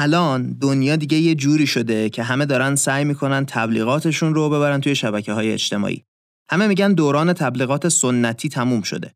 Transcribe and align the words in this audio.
الان 0.00 0.52
دنیا 0.52 0.96
دیگه 0.96 1.18
یه 1.18 1.34
جوری 1.34 1.66
شده 1.66 2.10
که 2.10 2.22
همه 2.22 2.46
دارن 2.46 2.74
سعی 2.74 3.04
می‌کنن 3.04 3.46
تبلیغاتشون 3.46 4.34
رو 4.34 4.50
ببرن 4.50 4.80
توی 4.80 4.94
شبکه 4.94 5.32
های 5.32 5.52
اجتماعی. 5.52 6.04
همه 6.50 6.66
میگن 6.66 6.92
دوران 6.92 7.32
تبلیغات 7.32 7.88
سنتی 7.88 8.48
تموم 8.48 8.82
شده. 8.82 9.14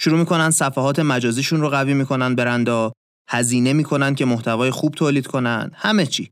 شروع 0.00 0.18
می‌کنن 0.18 0.50
صفحات 0.50 0.98
مجازیشون 0.98 1.60
رو 1.60 1.68
قوی 1.68 1.94
می‌کنن 1.94 2.34
برندا، 2.34 2.92
هزینه 3.28 3.72
می‌کنن 3.72 4.14
که 4.14 4.24
محتوای 4.24 4.70
خوب 4.70 4.94
تولید 4.94 5.26
کنن، 5.26 5.70
همه 5.74 6.06
چی. 6.06 6.30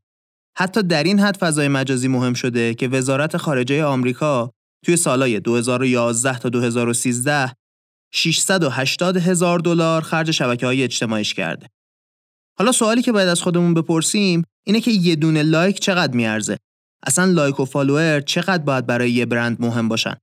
حتی 0.59 0.83
در 0.83 1.03
این 1.03 1.21
حد 1.21 1.37
فضای 1.37 1.69
مجازی 1.69 2.09
مهم 2.09 2.35
شده 2.35 2.75
که 2.75 2.89
وزارت 2.89 3.37
خارجه 3.37 3.85
آمریکا 3.85 4.51
توی 4.85 4.97
سالهای 4.97 5.41
2011 5.41 6.39
تا 6.39 6.49
2013 6.49 7.53
680 8.15 9.17
هزار 9.17 9.59
دلار 9.59 10.03
خرج 10.03 10.31
شبکه 10.31 10.67
های 10.67 10.83
اجتماعیش 10.83 11.35
کرده. 11.35 11.67
حالا 12.59 12.73
سوالی 12.73 13.03
که 13.03 13.13
باید 13.13 13.29
از 13.29 13.43
خودمون 13.43 13.75
بپرسیم 13.75 14.43
اینه 14.67 14.81
که 14.81 14.91
یه 14.91 15.17
دونه 15.17 15.43
لایک 15.43 15.81
چقدر 15.81 16.17
میارزه؟ 16.17 16.57
اصلا 17.07 17.25
لایک 17.25 17.61
و 17.61 17.65
فالوور 17.65 18.21
چقدر 18.21 18.63
باید 18.63 18.87
برای 18.87 19.11
یه 19.11 19.27
برند 19.27 19.57
مهم 19.61 19.89
باشن؟ 19.89 20.15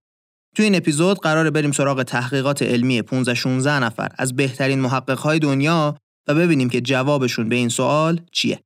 توی 0.56 0.66
این 0.66 0.76
اپیزود 0.76 1.20
قراره 1.20 1.52
بریم 1.52 1.72
سراغ 1.72 2.04
تحقیقات 2.04 2.62
علمی 2.62 3.02
15 3.02 3.34
16 3.34 3.80
نفر 3.80 4.10
از 4.18 4.36
بهترین 4.36 4.80
محققهای 4.80 5.40
دنیا 5.40 5.98
و 6.28 6.36
ببینیم 6.36 6.70
که 6.70 6.82
جوابشون 6.82 7.50
به 7.50 7.56
این 7.56 7.70
سوال 7.70 8.22
چیه. 8.32 8.60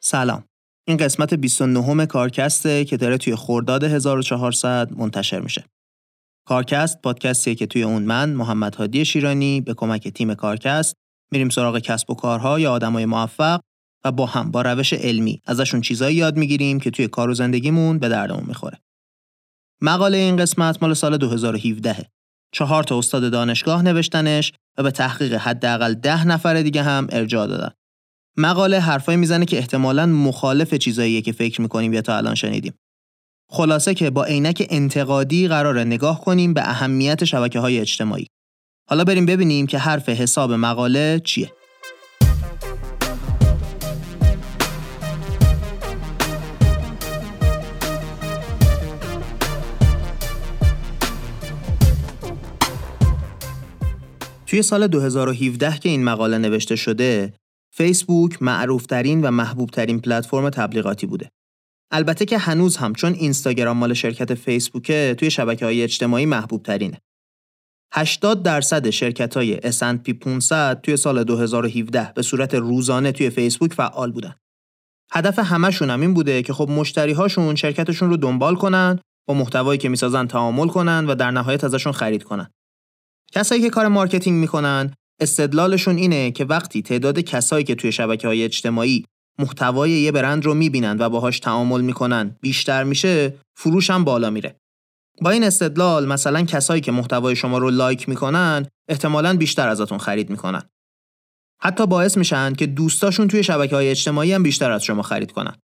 سلام 0.00 0.44
این 0.88 0.96
قسمت 0.96 1.34
29 1.34 2.06
کارکسته 2.06 2.84
که 2.84 2.96
داره 2.96 3.18
توی 3.18 3.34
خورداد 3.34 3.84
1400 3.84 4.92
منتشر 4.92 5.40
میشه. 5.40 5.64
کارکست 6.46 7.02
پادکستیه 7.02 7.54
که 7.54 7.66
توی 7.66 7.82
اون 7.82 8.02
من 8.02 8.30
محمد 8.30 8.74
هادی 8.74 9.04
شیرانی 9.04 9.60
به 9.60 9.74
کمک 9.74 10.08
تیم 10.08 10.34
کارکست 10.34 10.94
میریم 11.32 11.48
سراغ 11.48 11.78
کسب 11.78 12.10
و 12.10 12.14
کارها 12.14 12.60
یا 12.60 12.72
آدمای 12.72 13.06
موفق 13.06 13.60
و 14.04 14.12
با 14.12 14.26
هم 14.26 14.50
با 14.50 14.62
روش 14.62 14.92
علمی 14.92 15.42
ازشون 15.44 15.80
چیزایی 15.80 16.16
یاد 16.16 16.36
می‌گیریم 16.36 16.80
که 16.80 16.90
توی 16.90 17.08
کار 17.08 17.30
و 17.30 17.34
زندگیمون 17.34 17.98
به 17.98 18.08
دردمون 18.08 18.44
می‌خوره. 18.46 18.78
مقاله 19.82 20.18
این 20.18 20.36
قسمت 20.36 20.82
مال 20.82 20.94
سال 20.94 21.16
2017 21.16 22.10
چهار 22.52 22.84
تا 22.84 22.98
استاد 22.98 23.32
دانشگاه 23.32 23.82
نوشتنش 23.82 24.52
و 24.78 24.82
به 24.82 24.90
تحقیق 24.90 25.34
حداقل 25.34 25.94
ده 25.94 26.26
نفر 26.26 26.62
دیگه 26.62 26.82
هم 26.82 27.06
ارجاع 27.10 27.46
دادن. 27.46 27.70
مقاله 28.38 28.80
حرفایی 28.80 29.18
می‌زنه 29.18 29.44
که 29.44 29.58
احتمالا 29.58 30.06
مخالف 30.06 30.74
چیزاییه 30.74 31.22
که 31.22 31.32
فکر 31.32 31.60
می‌کنیم 31.60 31.92
یا 31.92 32.02
تا 32.02 32.16
الان 32.16 32.34
شنیدیم. 32.34 32.72
خلاصه 33.50 33.94
که 33.94 34.10
با 34.10 34.24
عینک 34.24 34.66
انتقادی 34.70 35.48
قراره 35.48 35.84
نگاه 35.84 36.20
کنیم 36.20 36.54
به 36.54 36.68
اهمیت 36.70 37.24
شبکه 37.24 37.60
های 37.60 37.80
اجتماعی. 37.80 38.26
حالا 38.90 39.04
بریم 39.04 39.26
ببینیم 39.26 39.66
که 39.66 39.78
حرف 39.78 40.08
حساب 40.08 40.52
مقاله 40.52 41.20
چیه. 41.24 41.52
توی 54.46 54.62
سال 54.62 54.86
2017 54.86 55.78
که 55.78 55.88
این 55.88 56.04
مقاله 56.04 56.38
نوشته 56.38 56.76
شده 56.76 57.32
فیسبوک 57.76 58.42
معروفترین 58.42 59.22
و 59.22 59.30
محبوبترین 59.30 60.00
پلتفرم 60.00 60.50
تبلیغاتی 60.50 61.06
بوده. 61.06 61.30
البته 61.90 62.24
که 62.24 62.38
هنوز 62.38 62.76
هم 62.76 62.94
چون 62.94 63.12
اینستاگرام 63.12 63.76
مال 63.76 63.94
شرکت 63.94 64.34
فیسبوکه 64.34 65.14
توی 65.18 65.30
شبکه 65.30 65.64
های 65.64 65.82
اجتماعی 65.82 66.26
محبوب 66.26 66.62
ترینه. 66.62 67.00
80 67.92 68.42
درصد 68.42 68.90
شرکت 68.90 69.36
های 69.36 69.56
S&P 69.56 70.10
500 70.10 70.80
توی 70.80 70.96
سال 70.96 71.24
2017 71.24 72.12
به 72.14 72.22
صورت 72.22 72.54
روزانه 72.54 73.12
توی 73.12 73.30
فیسبوک 73.30 73.72
فعال 73.72 74.12
بودن. 74.12 74.34
هدف 75.12 75.38
همشون 75.38 75.90
هم 75.90 76.00
این 76.00 76.14
بوده 76.14 76.42
که 76.42 76.52
خب 76.52 76.70
مشتری 76.70 77.12
هاشون 77.12 77.54
شرکتشون 77.54 78.10
رو 78.10 78.16
دنبال 78.16 78.54
کنن، 78.54 78.98
با 79.28 79.34
محتوایی 79.34 79.78
که 79.78 79.88
می‌سازن 79.88 80.26
تعامل 80.26 80.68
کنن 80.68 81.06
و 81.06 81.14
در 81.14 81.30
نهایت 81.30 81.64
ازشون 81.64 81.92
خرید 81.92 82.22
کنن. 82.22 82.50
کسایی 83.32 83.62
که 83.62 83.70
کار 83.70 83.88
marketing 83.88 84.40
می‌کنن 84.40 84.94
استدلالشون 85.20 85.96
اینه 85.96 86.30
که 86.30 86.44
وقتی 86.44 86.82
تعداد 86.82 87.18
کسایی 87.18 87.64
که 87.64 87.74
توی 87.74 87.92
شبکه 87.92 88.28
های 88.28 88.44
اجتماعی 88.44 89.04
محتوای 89.38 89.90
یه 89.90 90.12
برند 90.12 90.44
رو 90.44 90.54
می‌بینن 90.54 90.96
و 91.00 91.08
باهاش 91.08 91.40
تعامل 91.40 91.80
می‌کنن 91.80 92.36
بیشتر 92.40 92.84
میشه 92.84 93.34
فروش 93.56 93.90
هم 93.90 94.04
بالا 94.04 94.30
میره. 94.30 94.56
با 95.20 95.30
این 95.30 95.44
استدلال 95.44 96.06
مثلا 96.06 96.42
کسایی 96.42 96.80
که 96.80 96.92
محتوای 96.92 97.36
شما 97.36 97.58
رو 97.58 97.70
لایک 97.70 98.08
می‌کنن 98.08 98.66
احتمالا 98.88 99.36
بیشتر 99.36 99.68
ازتون 99.68 99.98
خرید 99.98 100.30
می‌کنن. 100.30 100.62
حتی 101.62 101.86
باعث 101.86 102.16
میشن 102.16 102.52
که 102.52 102.66
دوستاشون 102.66 103.28
توی 103.28 103.42
شبکه 103.42 103.76
های 103.76 103.90
اجتماعی 103.90 104.32
هم 104.32 104.42
بیشتر 104.42 104.70
از 104.70 104.84
شما 104.84 105.02
خرید 105.02 105.32
کنن. 105.32 105.56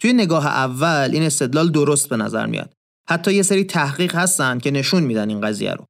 توی 0.00 0.12
نگاه 0.12 0.46
اول 0.46 1.10
این 1.12 1.22
استدلال 1.22 1.70
درست 1.70 2.08
به 2.08 2.16
نظر 2.16 2.46
میاد. 2.46 2.72
حتی 3.08 3.34
یه 3.34 3.42
سری 3.42 3.64
تحقیق 3.64 4.14
هستن 4.14 4.58
که 4.58 4.70
نشون 4.70 5.02
میدن 5.02 5.28
این 5.28 5.40
قضیه 5.40 5.72
رو. 5.72 5.84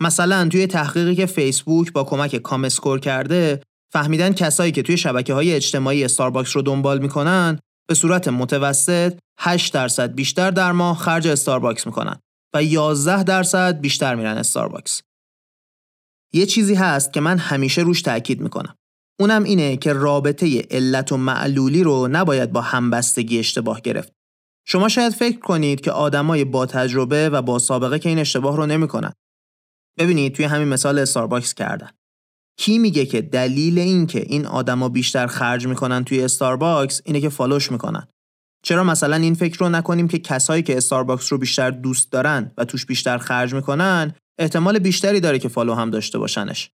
مثلا 0.00 0.48
توی 0.48 0.66
تحقیقی 0.66 1.14
که 1.14 1.26
فیسبوک 1.26 1.92
با 1.92 2.04
کمک 2.04 2.36
comScore 2.36 3.00
کرده 3.00 3.60
فهمیدن 3.92 4.32
کسایی 4.32 4.72
که 4.72 4.82
توی 4.82 4.96
شبکه 4.96 5.34
های 5.34 5.54
اجتماعی 5.54 6.04
استارباکس 6.04 6.56
رو 6.56 6.62
دنبال 6.62 6.98
می‌کنن 6.98 7.58
به 7.88 7.94
صورت 7.94 8.28
متوسط 8.28 9.18
8 9.38 9.74
درصد 9.74 10.14
بیشتر 10.14 10.50
در 10.50 10.72
ماه 10.72 10.98
خرج 10.98 11.28
استارباکس 11.28 11.86
می‌کنن 11.86 12.20
و 12.54 12.62
11 12.62 13.22
درصد 13.22 13.80
بیشتر 13.80 14.14
میرن 14.14 14.38
استارباکس. 14.38 15.02
یه 16.32 16.46
چیزی 16.46 16.74
هست 16.74 17.12
که 17.12 17.20
من 17.20 17.38
همیشه 17.38 17.82
روش 17.82 18.02
تاکید 18.02 18.40
می‌کنم. 18.40 18.74
اونم 19.20 19.44
اینه 19.44 19.76
که 19.76 19.92
رابطه 19.92 20.62
علت 20.70 21.12
و 21.12 21.16
معلولی 21.16 21.82
رو 21.82 22.08
نباید 22.08 22.52
با 22.52 22.60
همبستگی 22.60 23.38
اشتباه 23.38 23.80
گرفت. 23.80 24.12
شما 24.66 24.88
شاید 24.88 25.12
فکر 25.12 25.38
کنید 25.38 25.80
که 25.80 25.90
آدمای 25.90 26.44
با 26.44 26.66
تجربه 26.66 27.28
و 27.28 27.42
با 27.42 27.58
سابقه 27.58 27.98
که 27.98 28.08
این 28.08 28.18
اشتباه 28.18 28.56
رو 28.56 28.66
نمی‌کنن. 28.66 29.12
ببینید 29.98 30.34
توی 30.34 30.44
همین 30.44 30.68
مثال 30.68 30.98
استارباکس 30.98 31.54
کردن. 31.54 31.90
کی 32.58 32.78
میگه 32.78 33.06
که 33.06 33.22
دلیل 33.22 33.78
این 33.78 34.06
که 34.06 34.20
این 34.20 34.46
آدما 34.46 34.88
بیشتر 34.88 35.26
خرج 35.26 35.66
می‌کنن 35.66 36.04
توی 36.04 36.22
استارباکس 36.22 37.00
اینه 37.04 37.20
که 37.20 37.28
follow 37.28 37.61
ش 37.61 37.72
می‌کنن. 37.72 38.08
چرا 38.64 38.84
مثلا 38.84 39.16
این 39.16 39.34
فکر 39.34 39.58
رو 39.58 39.68
نکنیم 39.68 40.08
که 40.08 40.18
کسایی 40.18 40.62
که 40.62 40.76
استارباکس 40.76 41.32
رو 41.32 41.38
بیشتر 41.38 41.70
دوست 41.70 42.12
دارن 42.12 42.52
و 42.58 42.64
توش 42.64 42.86
بیشتر 42.86 43.18
خرج 43.18 43.54
می‌کنن 43.54 44.14
احتمال 44.38 44.78
بیشتری 44.78 45.20
داره 45.20 45.38
که 45.38 45.48
follow 45.48 45.74
هم 45.74 45.90
داشته 45.90 46.18
باشنش. 46.18 46.70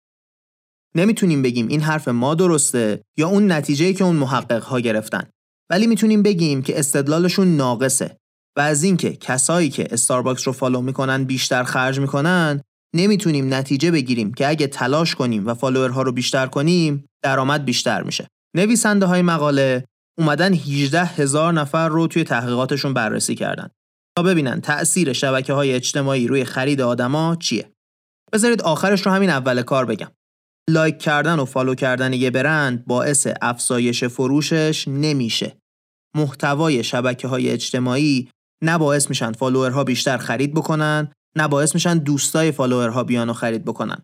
نمی‌تونیم 0.95 1.41
بگیم 1.41 1.67
این 1.67 1.81
حرف 1.81 2.07
ما 2.07 2.35
درسته 2.35 3.01
یا 3.17 3.27
اون 3.27 3.51
نتیجه 3.51 3.93
که 3.93 4.03
اون 4.03 4.15
محقق 4.15 4.63
ها 4.63 4.79
گرفتن. 4.79 5.29
ولی 5.69 5.87
می‌تونیم 5.87 6.23
بگیم 6.23 6.61
که 6.61 6.79
استدلالشون 6.79 7.57
ناقصه 7.57 8.17
و 8.57 8.61
از 8.61 8.83
اینکه 8.83 9.15
کسایی 9.15 9.69
که 9.69 9.87
استارباکس 9.91 10.47
رو 10.47 10.53
follow 10.53 10.81
می‌کنن 10.81 11.23
بیشتر 11.23 11.63
خرج 11.63 11.99
می‌کنن 11.99 12.61
نمی‌تونیم 12.95 13.53
نتیجه 13.53 13.91
بگیریم 13.91 14.33
که 14.33 14.49
اگه 14.49 14.67
تلاش 14.67 15.15
کنیم 15.15 15.47
و 15.47 15.53
فالوورها 15.53 16.01
رو 16.01 16.11
بیشتر 16.11 16.47
کنیم 16.47 17.05
درآمد 17.23 17.65
بیشتر 17.65 18.03
میشه. 18.03 18.27
نویسنده 18.55 19.05
های 19.05 19.21
مقاله 19.21 19.85
اومدن 20.17 20.53
18 20.53 21.03
هزار 21.03 21.53
نفر 21.53 21.89
رو 21.89 22.07
توی 22.07 22.23
تحقیقاتشون 22.23 22.93
بررسی 22.93 23.35
کردن. 23.35 23.69
تا 24.17 24.23
ببینن 24.23 24.61
تأثیر 24.61 25.13
شبکه 25.13 25.53
های 25.53 25.73
اجتماعی 25.73 26.27
روی 26.27 26.45
خرید 26.45 26.81
آدما 26.81 27.35
چیه. 27.35 27.71
بذارید 28.33 28.61
آخرش 28.61 29.05
رو 29.05 29.11
همین 29.11 29.29
اول 29.29 29.61
کار 29.61 29.85
بگم. 29.85 30.11
لایک 30.69 30.97
کردن 30.97 31.39
و 31.39 31.45
follow 31.45 31.75
کردن 31.75 32.13
یه 32.13 32.29
برند 32.29 32.85
باعث 32.85 33.27
افزایش 33.41 34.03
فروشش 34.03 34.87
نمیشه. 34.87 35.57
محتوای 36.15 36.83
شبکه 36.83 37.27
های 37.27 37.49
اجتماعی 37.49 38.29
نه 38.63 38.77
باعث 38.77 39.09
میشن 39.09 39.31
فالوورها 39.31 39.83
بیشتر 39.83 40.17
خرید 40.17 40.53
بکنن 40.53 41.11
نه 41.35 41.47
باعث 41.47 41.73
میشن 41.73 41.97
دوستای 41.97 42.51
فالوورها 42.51 43.03
بیان 43.03 43.29
و 43.29 43.33
خرید 43.33 43.65
بکنن 43.65 44.01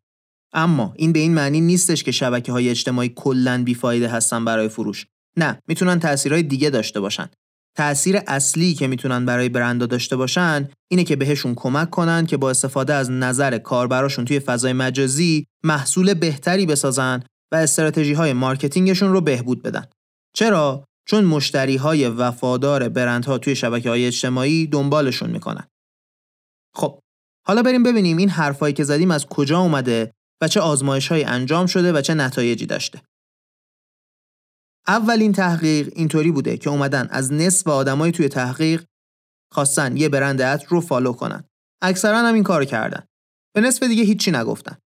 اما 0.54 0.94
این 0.96 1.14
به 1.14 1.20
این 1.20 1.34
معنی 1.34 1.62
نیستش 1.62 2.04
که 2.04 2.12
شبکه 2.12 2.52
های 2.52 2.70
اجتماعی 2.70 3.10
کلا 3.16 3.64
بیفایده 3.64 4.08
هستن 4.08 4.46
برای 4.46 4.70
فروش 4.70 5.06
نه 5.38 5.60
می‌تونن 5.68 6.00
تاثیرهای 6.00 6.44
دیگه 6.44 6.70
داشته 6.70 7.00
باشن 7.00 7.30
تأثیر 7.78 8.20
اصلی 8.28 8.74
که 8.74 8.88
می‌تونن 8.88 9.26
برای 9.26 9.50
برندا 9.50 9.86
داشته 9.86 10.16
باشن 10.16 10.70
اینه 10.92 11.04
که 11.04 11.16
بهشون 11.16 11.56
کمک 11.56 11.90
کنن 11.90 12.26
که 12.26 12.38
با 12.38 12.50
استفاده 12.50 12.94
از 12.94 13.12
نظر 13.12 13.58
کاربراشون 13.58 14.26
توی 14.26 14.40
فضای 14.40 14.74
مجازی 14.74 15.46
محصول 15.64 16.14
بهتری 16.14 16.66
بسازن 16.66 17.24
و 17.52 17.56
استراتژی 17.56 18.14
های 18.14 18.34
marketing 18.34 18.88
شون 18.88 19.12
رو 19.12 19.22
بهبود 19.22 19.64
بدن. 19.64 19.86
چرا؟ 20.36 20.86
چون 21.08 21.26
مشتری 21.26 21.76
های 21.76 22.08
وفادار 22.08 22.90
برندها 22.90 23.38
توی 23.38 23.56
شبکه 23.56 23.90
های 23.90 24.06
اجتماعی 24.06 24.68
دنبالشون 24.68 25.30
می‌کنن. 25.30 25.68
خب 26.76 27.00
حالا 27.48 27.62
بریم 27.64 27.84
ببینیم 27.84 28.18
این 28.18 28.30
حرفایی 28.30 28.74
که 28.74 28.84
زدیم 28.84 29.12
از 29.12 29.26
کجا 29.26 29.60
اومده 29.60 30.14
و 30.42 30.48
چه 30.48 30.60
آزمایش 30.60 31.08
های 31.08 31.24
انجام 31.24 31.66
شده 31.66 31.94
و 31.94 32.02
چه 32.02 32.14
نتایجی 32.14 32.66
داشته. 32.66 33.02
اولین 34.88 35.32
تحقیق 35.32 35.90
اینطوری 35.96 36.32
بوده 36.32 36.58
که 36.58 36.70
اومدن 36.70 37.08
از 37.12 37.34
نصف 37.34 37.68
آدمای 37.68 38.12
توی 38.12 38.30
تحقیق 38.30 38.86
خواستن 39.52 39.98
یه 39.98 40.10
برند 40.10 40.42
عطر 40.42 40.68
رو 40.70 40.82
follow 40.82 41.14
کنن. 41.14 41.44
اکثرا 41.82 42.18
هم 42.18 42.34
این 42.34 42.44
کار 42.44 42.66
کردن. 42.66 43.06
به 43.56 43.62
نصف 43.62 43.84
دیگه 43.84 44.04
هیچی 44.04 44.32
نگفتن. 44.32 44.78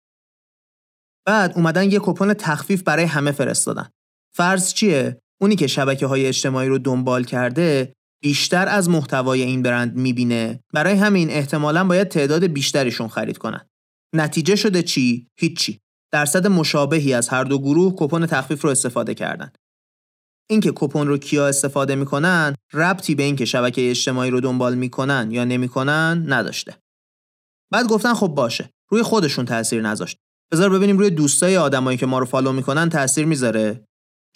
بعد 1.27 1.53
اومدن 1.57 1.91
یه 1.91 1.99
کپون 2.03 2.35
تخفیف 2.35 2.83
برای 2.83 3.05
همه 3.05 3.33
فرستادن. 3.33 3.89
فرض 4.35 4.73
چیه؟ 4.73 5.21
اونی 5.41 5.57
که 5.57 5.67
شبکه 5.67 6.07
های 6.07 6.27
اجتماعی 6.27 6.69
رو 6.69 6.79
دنبال 6.79 7.25
کرده 7.25 7.95
بیشتر 8.23 8.69
از 8.69 8.89
محتوای 8.89 9.43
این 9.43 9.63
برند 9.63 9.97
می‌بینه. 9.97 10.61
برای 10.75 10.95
همین 10.95 11.31
احتمالا 11.31 11.85
باید 11.85 12.09
تعداد 12.09 12.45
بیشتریشون 12.45 13.09
خرید 13.09 13.39
کنن. 13.39 13.69
نتیجه 14.15 14.57
شده 14.57 14.83
چی؟ 14.83 15.29
هیچی. 15.39 15.81
درصد 16.13 16.47
مشابهی 16.47 17.15
از 17.15 17.29
هر 17.29 17.45
دو 17.45 17.59
گروه 17.59 17.95
کپون 17.97 18.27
تخفیف 18.27 18.65
رو 18.65 18.71
استفاده 18.71 19.15
کردن. 19.15 19.53
اینکه 20.51 20.73
کپون 20.75 21.09
رو 21.09 21.19
کیا 21.19 21.49
استفاده 21.49 21.95
می‌کنن 21.95 22.55
ربطی 22.73 23.15
به 23.15 23.23
اینکه 23.23 23.45
شبکه 23.45 23.91
اجتماعی 23.91 24.31
رو 24.31 24.41
دنبال 24.41 24.75
می‌کنن 24.75 25.29
یا 25.31 25.45
نمی‌کنن 25.45 26.25
نداشته. 26.29 26.77
بعد 27.73 27.87
گفتن 27.87 28.15
خب 28.15 28.27
باشه. 28.27 28.71
روی 28.91 29.03
خودشون 29.03 29.45
تاثیر 29.45 29.83
نذاشت. 29.83 30.17
بذار 30.53 30.71
ببینیم 30.71 30.99
روی 30.99 31.11
دوستای 31.11 31.57
آدمایی 31.57 31.99
که 31.99 32.07
ما 32.07 32.19
رو 32.19 32.25
follow 32.25 32.53
می‌کنن 32.53 32.89
تاثیر 32.89 33.27
می‌ذاره. 33.27 33.85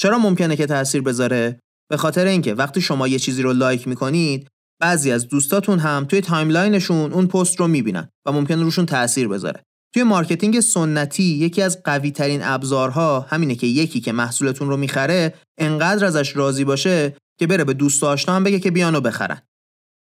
چرا 0.00 0.18
ممکنه 0.18 0.56
که 0.56 0.66
تاثیر 0.66 1.02
بذاره؟ 1.02 1.60
به 1.92 1.98
خاطر 1.98 2.26
اینکه 2.26 2.54
وقتی 2.54 2.80
شما 2.80 3.08
یه 3.08 3.18
چیزی 3.18 3.42
رو 3.42 3.52
لایک 3.52 3.88
می‌کنید 3.88 4.48
بعضی 4.80 5.10
از 5.10 5.28
دوستاتون 5.28 5.78
هم 5.78 6.04
توی 6.04 6.20
timeline 6.20 6.81
شون 6.81 7.12
اون 7.12 7.26
پست 7.26 7.60
رو 7.60 7.68
می‌بینن 7.68 8.08
و 8.26 8.32
ممکنه 8.32 8.62
روشون 8.62 8.86
تاثیر 8.86 9.28
بذاره 9.28 9.62
توی 9.94 10.02
marketing 10.02 10.60
سنتی 10.60 11.22
یکی 11.22 11.62
از 11.62 11.82
قوی 11.82 12.10
ترین 12.10 12.40
ابزارها 12.42 13.20
همینه 13.20 13.54
که 13.54 13.66
یکی 13.66 14.00
که 14.00 14.12
محصولتون 14.12 14.68
رو 14.68 14.76
می‌خره 14.76 15.34
انقدر 15.58 16.04
ازش 16.04 16.36
راضی 16.36 16.64
باشه 16.64 17.16
که 17.38 17.46
بره 17.46 17.64
به 17.64 17.74
دوست 17.74 18.04
آشنا 18.04 18.34
هم 18.34 18.44
بگه 18.44 18.60
که 18.60 18.70
بیان 18.70 18.93
و 18.93 19.00
بخرن. 19.00 19.42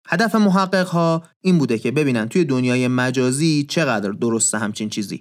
هدف 0.08 0.34
محقق 0.34 0.86
ها 0.86 1.22
این 1.40 1.58
بوده 1.58 1.78
که 1.78 1.90
ببینن 1.90 2.28
توی 2.28 2.44
دنیای 2.44 2.88
مجازی 2.88 3.66
چقدر 3.68 4.10
درسته 4.10 4.58
همچین 4.58 4.88
چیزی. 4.88 5.20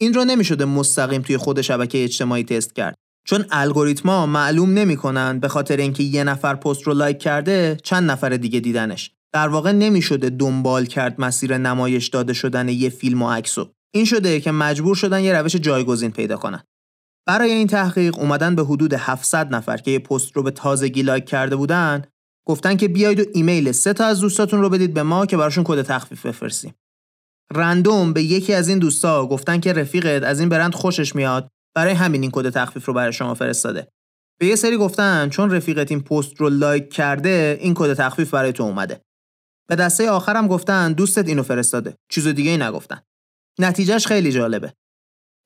این 0.00 0.14
رو 0.14 0.24
نمی‌شده 0.24 0.64
مستقیم 0.64 1.22
توی 1.22 1.36
خود 1.36 1.60
شبکه 1.60 2.04
اجتماعی 2.04 2.44
تست 2.44 2.74
کرد. 2.74 3.01
چون 3.24 3.44
الگوریتما 3.50 4.26
معلوم 4.26 4.70
نمی‌کنن 4.70 5.38
به 5.38 5.48
خاطر 5.48 5.76
اینکه 5.76 6.02
یه 6.02 6.24
نفر 6.24 6.54
پست 6.54 6.82
رو 6.82 6.94
لایک 6.94 7.18
کرده 7.18 7.76
چند 7.82 8.10
نفر 8.10 8.28
دیگه 8.28 8.60
دیدنش. 8.60 9.10
در 9.32 9.48
واقع 9.48 9.72
نمی‌شده 9.72 10.30
دنبال 10.30 10.86
کرد 10.86 11.20
مسیر 11.20 11.58
نمایش 11.58 12.08
داده 12.08 12.32
شدن 12.32 12.68
یه 12.68 12.88
فیلم 12.88 13.22
و 13.22 13.30
عکسو 13.30 13.70
این 13.94 14.04
شده 14.04 14.40
که 14.40 14.50
مجبور 14.50 14.96
شدن 14.96 15.20
یه 15.20 15.32
روش 15.32 15.56
جایگزین 15.56 16.10
پیدا 16.10 16.36
کنن. 16.36 16.62
برای 17.26 17.50
این 17.50 17.66
تحقیق 17.66 18.18
اومدن 18.18 18.54
به 18.54 18.64
حدود 18.64 18.94
700 18.94 19.54
نفر 19.54 19.76
که 19.76 19.90
یه 19.90 19.98
پست 19.98 20.36
رو 20.36 20.42
به 20.42 20.50
تازگی 20.50 21.02
لایک 21.02 21.24
کرده 21.24 21.56
بودن 21.56 22.02
گفتن 22.46 22.76
که 22.76 22.88
بیاید 22.88 23.20
و 23.20 23.24
ایمیل 23.34 23.72
سه 23.72 23.92
تا 23.92 24.06
از 24.06 24.20
دوستاتون 24.20 24.60
رو 24.60 24.68
بدید 24.68 24.94
به 24.94 25.02
ما 25.02 25.26
که 25.26 25.36
براشون 25.36 25.64
کد 25.64 25.82
تخفیف 25.82 26.26
بفرستیم. 26.26 26.74
random 27.52 28.12
به 28.12 28.22
یکی 28.22 28.54
از 28.54 28.68
این 28.68 28.78
دوستا 28.78 29.26
گفتن 29.26 29.60
که 29.60 29.72
رفیقت 29.72 30.22
از 30.22 30.40
این 30.40 30.48
برند 30.48 30.74
خوشش 30.74 31.14
میاد 31.14 31.48
برای 31.74 31.92
همین 31.92 32.22
این 32.22 32.30
کد 32.30 32.50
تخفیف 32.50 32.86
رو 32.86 32.94
برای 32.94 33.12
شما 33.12 33.34
فرستاده. 33.34 33.88
به 34.40 34.46
یه 34.46 34.56
سری 34.56 34.76
گفتن 34.76 35.28
چون 35.28 35.50
رفیقت 35.50 35.90
این 35.90 36.00
پست 36.00 36.40
رو 36.40 36.48
لایک 36.48 36.92
کرده 36.92 37.58
این 37.60 37.74
کد 37.74 37.94
تخفیف 37.94 38.30
برای 38.30 38.52
تو 38.52 38.62
اومده. 38.62 39.00
به 39.68 39.76
دسته 39.76 40.10
آخرم 40.10 40.48
گفتن 40.48 40.92
دوستت 40.92 41.28
اینو 41.28 41.42
فرستاده. 41.42 41.96
چیز 42.10 42.28
دیگه 42.28 42.50
ای 42.50 42.56
نگفتن. 42.56 43.00
نتیجهش 43.58 44.06
خیلی 44.06 44.32
جالبه. 44.32 44.72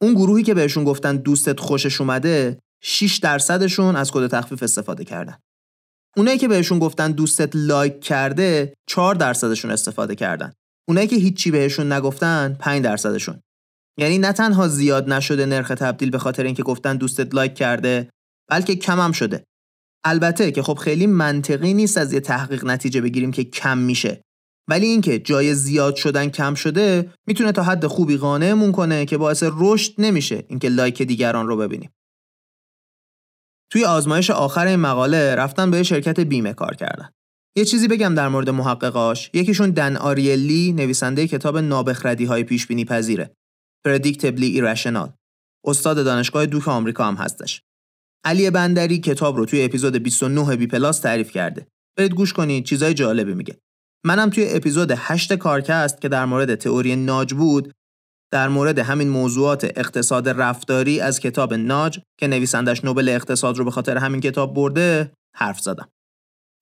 اون 0.02 0.14
گروهی 0.14 0.42
که 0.42 0.54
بهشون 0.54 0.84
گفتن 0.84 1.16
دوستت 1.16 1.60
خوشش 1.60 2.00
اومده 2.00 2.58
6 2.82 3.18
درصدشون 3.18 3.96
از 3.96 4.10
کد 4.10 4.26
تخفیف 4.26 4.62
استفاده 4.62 5.04
کردن. 5.04 5.38
اونایی 6.16 6.38
که 6.38 6.48
بهشون 6.48 6.78
گفتن 6.78 7.12
دوستت 7.12 7.50
like 7.54 8.00
کرده 8.00 8.74
4 8.86 9.14
درصدشون 9.14 9.70
استفاده 9.70 10.14
کردن. 10.14 10.52
اونایی 10.88 11.06
که 11.06 11.16
هیچی 11.16 11.50
بهشون 11.50 11.92
نگفتن 11.92 12.56
5 12.60 12.84
درصدشون. 12.84 13.40
یعنی 13.98 14.18
نه 14.18 14.32
تنها 14.32 14.68
زیاد 14.68 15.12
نشده 15.12 15.46
نرخ 15.46 15.68
تبدیل 15.68 16.10
به 16.10 16.18
خاطر 16.18 16.44
اینکه 16.44 16.62
گفتن 16.62 16.96
دوستت 16.96 17.34
like 17.34 17.54
کرده 17.54 18.10
بلکه 18.50 18.76
کم 18.76 19.00
هم 19.00 19.12
شده. 19.12 19.44
البته 20.04 20.50
که 20.50 20.62
خب 20.62 20.74
خیلی 20.74 21.06
منطقی 21.06 21.74
نیست 21.74 21.98
از 21.98 22.12
یه 22.12 22.20
تحقیق 22.20 22.64
نتیجه 22.64 23.00
بگیریم 23.00 23.30
که 23.30 23.44
کم 23.44 23.78
میشه. 23.78 24.22
ولی 24.68 24.86
اینکه 24.86 25.18
جای 25.18 25.54
زیاد 25.54 25.96
شدن 25.96 26.28
کم 26.28 26.54
شده 26.54 27.12
می‌تونه 27.26 27.52
تا 27.52 27.62
حد 27.62 27.86
خوبی 27.86 28.16
قانعمون 28.16 28.72
کنه 28.72 29.04
که 29.04 29.18
باعث 29.18 29.44
رشد 29.46 29.92
نمیشه 29.98 30.44
اینکه 30.48 30.68
like 30.68 31.02
دیگران 31.02 31.46
رو 31.46 31.56
ببینیم. 31.56 31.90
توی 33.72 33.84
آزمایش 33.84 34.30
آخر 34.30 34.66
این 34.66 34.76
مقاله 34.76 35.34
رفتن 35.34 35.70
به 35.70 35.82
شرکت 35.82 36.20
بیمه 36.20 36.52
کار 36.52 36.74
کردن. 36.74 37.10
یه 37.56 37.64
چیزی 37.64 37.88
بگم 37.88 38.14
در 38.14 38.28
مورد 38.28 38.50
محققاش. 38.50 39.30
یکیشون 39.34 39.70
دن 39.70 39.96
آریلی 39.96 40.72
نویسنده 40.72 41.28
کتاب 41.28 41.58
نابخردی 41.58 42.24
های 42.24 42.44
پیش 42.44 42.66
بینی 42.66 42.84
پذیره. 42.84 43.30
Predictably 43.86 44.58
Irrational 44.58 45.08
استاد 45.66 46.04
دانشگاه 46.04 46.46
دوک 46.46 46.68
آمریکا 46.68 47.04
هم 47.04 47.14
هستش 47.14 47.62
علی 48.24 48.50
بندری 48.50 48.98
کتاب 48.98 49.36
رو 49.36 49.46
توی 49.46 49.64
اپیزود 49.64 49.96
29 49.96 50.56
بی 50.56 50.66
پلاس 50.66 51.00
تعریف 51.00 51.30
کرده. 51.30 51.66
برید 51.98 52.14
گوش 52.14 52.32
کنید 52.32 52.64
چیزای 52.64 52.94
جالبی 52.94 53.34
میگه. 53.34 53.58
منم 54.06 54.30
توی 54.30 54.46
اپیزود 54.50 54.92
8 54.96 55.32
کارکست 55.32 56.00
که 56.00 56.08
در 56.08 56.24
مورد 56.24 56.54
تئوری 56.54 56.96
ناج 56.96 57.34
بود 57.34 57.72
در 58.32 58.48
مورد 58.48 58.78
همین 58.78 59.08
موضوعات 59.08 59.64
اقتصاد 59.64 60.28
رفتاری 60.28 61.00
از 61.00 61.20
کتاب 61.20 61.54
ناج 61.54 62.00
که 62.18 62.26
نویسندش 62.26 62.84
نوبل 62.84 63.08
اقتصاد 63.08 63.58
رو 63.58 63.64
به 63.64 63.70
خاطر 63.70 63.96
همین 63.96 64.20
کتاب 64.20 64.54
برده 64.54 65.12
حرف 65.34 65.60
زدم. 65.60 65.88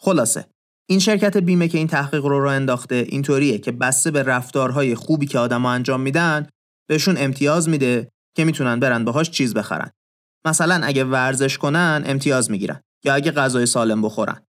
خلاصه 0.00 0.46
این 0.90 0.98
شرکت 0.98 1.36
بیمه 1.36 1.68
که 1.68 1.78
این 1.78 1.86
تحقیق 1.86 2.24
رو 2.24 2.40
راه 2.40 2.54
انداخته 2.54 3.06
اینطوریه 3.08 3.58
که 3.58 3.72
بسته 3.72 4.10
به 4.10 4.22
رفتارهای 4.22 4.94
خوبی 4.94 5.26
که 5.26 5.38
آدما 5.38 5.72
انجام 5.72 6.00
میدن 6.00 6.48
بهشون 6.88 7.16
امتیاز 7.19 7.69
میده 7.69 8.08
که 8.36 8.44
می‌تونن 8.44 8.81
برن 8.81 9.04
باهاش 9.04 9.31
چیز 9.31 9.54
بخرن. 9.54 9.90
مثلا 10.46 10.86
اگه 10.86 11.04
ورزش 11.04 11.58
کنن 11.58 12.02
امتیاز 12.06 12.50
می‌گیرن 12.50 12.81
یا 13.04 13.14
اگه 13.14 13.31
غذای 13.31 13.66
سالم 13.66 14.02
بخورن. 14.02 14.40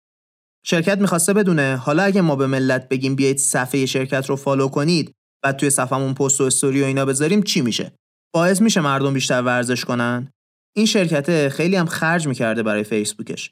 شرکت 0.65 0.97
می‌خواسته 0.97 1.33
بدونه 1.33 1.75
حالا 1.75 2.03
اگه 2.03 2.21
ما 2.21 2.35
به 2.35 2.47
ملت 2.47 2.89
بگیم 2.89 3.15
بیایید 3.15 3.37
صفحه 3.37 3.85
شرکت 3.85 4.29
رو 4.29 4.35
فالو 4.35 4.67
کنید 4.67 5.15
بعد 5.43 5.57
توی 5.57 5.69
صفحمون 5.69 6.13
پست 6.13 6.41
و 6.41 6.43
استوری 6.43 6.81
و 6.81 6.85
اینا 6.85 7.05
بذاریم 7.05 7.43
چی 7.43 7.61
میشه؟ 7.61 7.91
باعث 8.33 8.61
میشه 8.61 8.81
مردم 8.81 9.13
بیشتر 9.13 9.41
ورزش 9.41 9.85
کنن؟ 9.85 10.31
این 10.75 10.85
شرکت 10.85 11.49
خیلی 11.49 11.75
هم 11.75 11.85
خرج 11.85 12.27
می‌کرده 12.27 12.63
برای 12.63 12.83
فیسبوکش. 12.83 13.51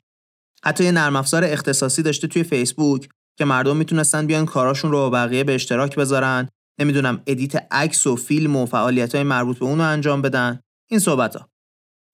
حتی 0.65 0.83
یه 0.83 0.91
نرم 0.91 1.15
افزار 1.15 1.43
اختصاصی 1.43 2.01
داشته 2.01 2.27
توی 2.27 2.43
فیسبوک 2.43 3.09
که 3.37 3.45
مردم 3.45 3.77
می‌تونستن 3.77 4.27
بیان 4.27 4.45
کاراشون 4.45 4.91
رو 4.91 4.97
با 4.97 5.09
بقیه 5.09 5.43
به 5.43 5.55
اشتراک 5.55 5.95
بذارن 5.95 6.49
نمی‌دونم 6.79 7.23
edit 7.27 7.67
عکس 7.71 8.07
و 8.07 8.15
فیلم 8.15 8.55
و 8.55 8.65
فعالیت 8.65 9.15
های 9.15 9.23
مربوط 9.23 9.59
به 9.59 9.65
اون 9.65 9.77
رو 9.77 9.85
انجام 9.87 10.21
بدن. 10.21 10.59
این 10.91 10.99
صحبت 10.99 11.35
ها 11.35 11.49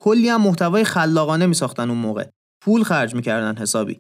کلی 0.02 0.30
هم 0.30 0.42
محتوای 0.42 0.84
خلاقانه 0.84 1.46
می 1.46 1.54
ساختن 1.54 1.90
اون 1.90 2.00
موقع. 2.00 2.30
پول 2.64 2.84
خرج 2.84 3.16
می‌کردن 3.16 3.58
حسابی. 3.58 4.00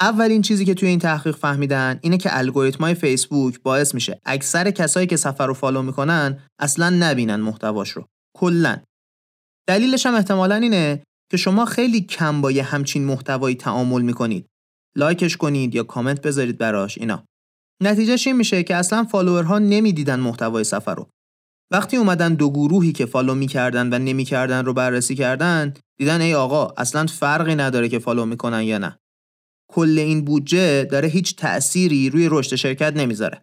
اولین 0.00 0.42
چیزی 0.42 0.64
که 0.64 0.74
توی 0.74 0.88
این 0.88 0.98
تحقیق 0.98 1.36
فهمیدن 1.36 1.98
اینه 2.02 2.18
که 2.18 2.38
الگوریتمای 2.38 2.94
فیسبوک 2.94 3.60
باعث 3.60 3.94
میشه 3.94 4.20
اکثر 4.24 4.70
کسایی 4.70 5.06
که 5.06 5.16
سفر 5.16 5.46
رو 5.46 5.54
follow 5.54 5.82
می‌کنن 5.82 6.38
اصلا 6.60 6.90
نبینن 6.90 7.36
محتواش 7.36 7.90
رو. 7.90 8.06
کلا. 8.36 8.82
دلیلش 9.68 10.06
هم 10.06 10.14
احتمالا 10.14 10.54
اینه 10.54 11.02
که 11.30 11.36
شما 11.36 11.64
خیلی 11.64 12.00
کم 12.00 12.40
با 12.40 12.50
یه 12.50 12.62
همچین 12.62 13.04
محتوایی 13.04 13.56
تعامل 13.56 14.02
می‌کنید. 14.02 14.46
like 14.96 15.23
ش 15.23 15.36
کنید 15.36 15.74
یا 15.74 15.82
کامنت 15.82 16.22
بذارید 16.22 16.58
براش 16.58 16.98
اینا. 16.98 17.24
نتیجهش 17.82 18.26
این 18.26 18.36
میشه 18.36 18.62
که 18.62 18.76
اصلا 18.76 19.04
follower 19.04 19.52
ها 19.52 19.58
نمی‌دیدن 19.58 20.20
محتوای 20.20 20.64
سفر 20.64 20.94
رو. 20.94 21.08
وقتی 21.72 21.96
اومدن 21.96 22.34
دو 22.34 22.50
گروهی 22.50 22.92
که 22.92 23.06
follow 23.06 23.34
می‌کردن 23.34 23.94
و 23.94 23.98
نمی‌کردن 23.98 24.64
رو 24.64 24.72
بررسی 24.72 25.14
کردن 25.14 25.74
دیدن 25.98 26.20
ای 26.20 26.34
آقا 26.34 26.74
اصلا 26.76 27.06
فرقی 27.06 27.54
نداره 27.54 27.88
که 27.88 27.98
follow 27.98 28.26
می‌کنن 28.26 28.62
یا 28.62 28.78
نه. 28.78 28.98
کل 29.70 29.98
این 29.98 30.24
بودجه 30.24 30.84
داره 30.84 31.08
هیچ 31.08 31.36
تأثیری 31.36 32.10
روی 32.10 32.28
رشد 32.30 32.56
شرکت 32.56 32.92
نمی‌ذاره. 32.96 33.42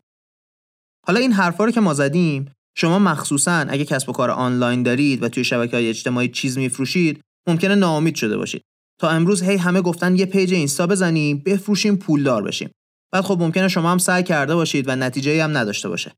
حالا 1.07 1.19
این 1.19 1.31
حرفا 1.31 1.65
رو 1.65 1.71
که 1.71 1.81
ما 1.81 1.93
زدیم 1.93 2.51
شما 2.77 2.99
مخصوصا 2.99 3.51
اگه 3.51 3.85
کسب 3.85 4.09
و 4.09 4.13
کار 4.13 4.31
آنلاین 4.31 4.83
دارید 4.83 5.23
و 5.23 5.29
توی 5.29 5.43
شبکه 5.43 5.77
های 5.77 5.89
اجتماعی 5.89 6.27
چیز 6.27 6.57
میفروشید 6.57 7.21
ممکنه 7.47 7.75
ناامید 7.75 8.15
شده 8.15 8.37
باشید. 8.37 8.61
تا 9.01 9.09
امروز 9.09 9.43
هی 9.43 9.57
همه 9.57 9.81
گفتن 9.81 10.15
یه 10.15 10.25
page 10.25 10.53
اینستا 10.53 10.87
بزنیم 10.87 11.43
بفروشیم 11.45 11.95
پولدار 11.95 12.43
بشیم. 12.43 12.69
بعد 13.11 13.23
خب 13.23 13.37
ممکنه 13.39 13.67
شما 13.67 13.91
هم 13.91 13.97
سعی 13.97 14.23
کرده 14.23 14.55
باشید 14.55 14.87
و 14.87 14.95
نتیجه 14.95 15.43
هم 15.43 15.57
نداشته 15.57 15.89
باشه 15.89 16.11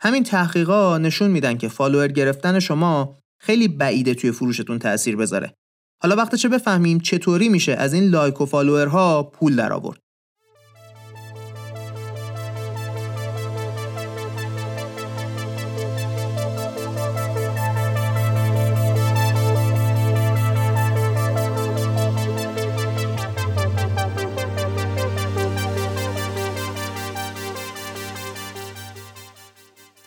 همین 0.00 0.24
تحقیقا 0.24 0.98
نشون 0.98 1.30
میدن 1.30 1.56
که 1.56 1.68
follower 1.68 2.08
گرفتن 2.08 2.58
شما 2.58 3.18
خیلی 3.40 3.68
بعیده 3.68 4.14
توی 4.14 4.32
فروشتون 4.32 4.78
تاثیر 4.78 5.16
بذاره. 5.16 5.54
حالا 6.02 6.16
وقتشه 6.16 6.48
بفهمیم 6.48 7.00
چطوری 7.00 7.48
میشه 7.48 7.72
از 7.72 7.92
این 7.92 8.04
like 8.04 8.40
و 8.40 8.46
follower 8.46 9.14
ها 9.14 9.22
پول 9.22 9.56
در 9.56 9.72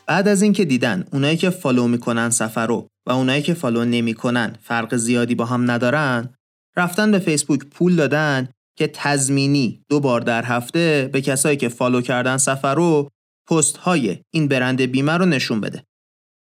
بعد 0.08 0.28
از 0.28 0.42
اینکه 0.42 0.66
دیدن 0.66 1.06
اونایی 1.12 1.38
که 1.38 1.50
follow 1.50 1.88
می‌کنن 1.88 2.30
سفر 2.30 2.68
رو 2.68 2.88
و 3.08 3.12
اونایی 3.12 3.42
که 3.42 3.54
follow 3.54 3.86
نمی‌کنن 3.86 4.56
فرق 4.64 4.96
زیادی 4.96 5.36
با 5.36 5.46
هم 5.46 5.72
ندارن 5.72 6.34
رفتن 6.78 7.12
به 7.12 7.20
فیسبوک 7.20 7.60
پول 7.60 7.96
دادن 7.96 8.50
که 8.78 8.88
تضمینی 8.88 9.84
دو 9.90 10.00
بار 10.00 10.22
در 10.22 10.44
هفته 10.44 11.10
به 11.14 11.22
کسایی 11.22 11.58
که 11.58 11.70
follow 11.70 12.02
کردن 12.02 12.38
سفر 12.38 12.76
رو 12.76 13.10
پست 13.50 13.78
های 13.78 14.20
این 14.34 14.48
برند 14.48 14.82
بیمه 14.82 15.12
رو 15.14 15.26
نشون 15.26 15.62
بده. 15.62 15.84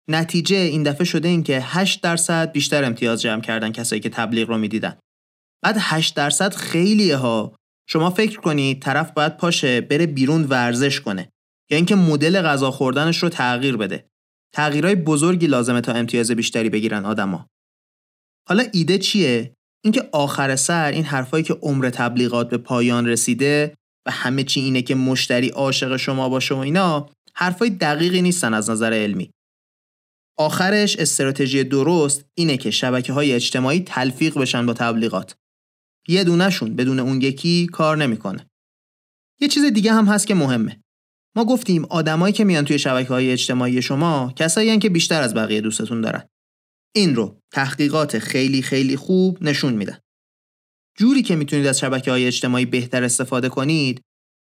نتیجه 0.10 0.58
این 0.58 0.84
دفعه 0.84 1.04
شده 1.04 1.28
این 1.28 1.44
که 1.44 1.60
8 1.62 2.04
درصد 2.04 2.52
بیشتر 2.52 2.84
امتیاز 2.84 3.22
جمع 3.22 3.42
کردن 3.42 3.72
کسایی 3.72 4.02
که 4.02 4.10
تبلیغ 4.10 4.50
رو 4.50 4.58
می‌دیدن. 4.58 4.98
بعد 5.64 5.76
8 5.80 6.16
درصد 6.16 6.54
خیلیه 6.54 7.16
ها. 7.16 7.56
شما 7.90 8.10
فکر 8.10 8.40
کنید 8.40 8.82
طرف 8.82 9.12
باید 9.12 9.38
پاشه 9.38 9.82
بره 9.82 10.06
بیرون 10.06 10.44
ورزش 10.44 11.02
کنه 11.02 11.30
یا 11.70 11.78
اینکه 11.78 11.96
مدل 11.96 12.42
غذا 12.42 12.72
خوردنش 12.72 13.18
رو 13.18 13.30
تغییر 13.30 13.78
بده. 13.78 14.08
تغییرهای 14.54 14.96
بزرگی 14.96 15.48
لازمه 15.48 15.82
تا 15.82 15.92
امتیاز 15.92 16.32
بیشتری 16.32 16.70
بگیرن 16.70 17.06
آدما. 17.06 17.48
حالا 18.50 18.64
ایده 18.74 18.98
چیه؟ 18.98 19.54
اینکه 19.84 20.10
آخر 20.12 20.56
سر 20.56 20.92
این 20.92 21.04
حرفایی 21.04 21.44
که 21.44 21.54
عمر 21.54 21.90
تبلیغات 21.90 22.50
به 22.50 22.58
پایان 22.58 23.08
رسیده 23.08 23.74
و 24.08 24.12
همه 24.12 24.44
چی 24.44 24.60
اینه 24.60 24.82
که 24.82 24.96
مشتری 24.96 25.50
عاشق 25.50 25.98
شما 25.98 26.30
باشه 26.30 26.56
و 26.56 26.58
اینا 26.58 27.10
حرفای 27.34 27.70
دقیقی 27.70 28.22
نیستن 28.22 28.54
از 28.54 28.70
نظر 28.70 28.94
علمی. 28.94 29.32
آخرش 30.38 30.96
استراتژی 30.96 31.64
درست 31.64 32.26
اینه 32.38 32.58
که 32.58 32.72
شبکه 32.72 33.14
های 33.14 33.34
اجتماعی 33.34 33.80
تلفیق 33.80 34.38
بشن 34.38 34.66
با 34.66 34.74
تبلیغات. 34.74 35.36
یه 36.08 36.24
دونهشون 36.24 36.76
بدون 36.76 37.00
اون 37.00 37.22
یکی 37.22 37.68
کار 37.68 37.98
نمی‌کنه. 37.98 38.48
یه 39.40 39.48
چیز 39.48 39.64
دیگه 39.64 39.94
هم 39.94 40.06
هست 40.06 40.28
که 40.28 40.36
مهمه. 40.36 40.82
ما 41.38 41.46
گفتیم 41.46 41.86
آدمایی 41.86 42.34
که 42.34 42.44
میان 42.44 42.66
توی 42.66 42.80
شبکه 42.80 43.10
های 43.10 43.32
اجتماعی 43.32 43.82
شما 43.82 44.34
کسایی 44.36 44.80
که 44.80 44.90
بیشتر 44.90 45.22
از 45.22 45.34
بقیه 45.34 45.62
دوستتون 45.62 46.02
دارن. 46.02 46.24
این 46.96 47.16
رو 47.16 47.40
تحقیقات 47.52 48.20
خیلی 48.20 48.62
خیلی 48.62 48.96
خوب 48.96 49.44
نشون 49.44 49.74
میدن. 49.74 49.98
جوری 50.98 51.22
که 51.22 51.36
می‌تونید 51.36 51.68
از 51.68 51.80
شبکه 51.80 52.12
های 52.12 52.28
اجتماعی 52.28 52.66
بهتر 52.66 53.04
استفاده 53.04 53.50
کنید 53.50 54.02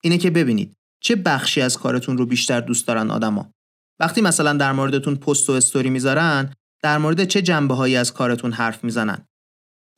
اینه 0.04 0.18
که 0.18 0.30
ببینید 0.30 0.76
چه 1.02 1.16
بخشی 1.16 1.60
از 1.60 1.78
کارتون 1.78 2.18
رو 2.18 2.26
بیشتر 2.26 2.60
دوست 2.60 2.86
دارن 2.86 3.10
آدما. 3.10 3.52
وقتی 4.00 4.20
مثلا 4.20 4.52
در 4.52 4.72
موردتون 4.72 5.16
پست 5.16 5.50
و 5.50 5.52
استوری 5.52 5.90
می‌ذارن 5.90 6.54
در 6.82 6.98
مورد 6.98 7.24
چه 7.24 7.42
جنبه 7.42 7.74
هایی 7.74 7.96
از 7.96 8.12
کارتون 8.12 8.52
حرف 8.52 8.84
می‌زنن. 8.84 9.26